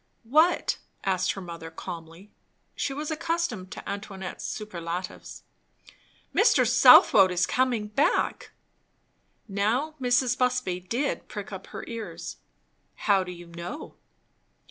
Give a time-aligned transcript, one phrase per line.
[0.23, 2.31] "What?" said her mother calmly.
[2.75, 5.43] She was accustomed to Antoinette's superlatives.
[6.33, 6.67] "Mr.
[6.67, 8.49] Southwode is coming back."
[9.47, 10.35] Now Mrs.
[10.35, 12.37] Busby did prick up her ears.
[12.95, 13.93] "How do you know?"